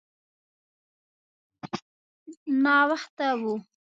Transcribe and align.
ناوخته 2.63 3.27
و. 3.41 3.43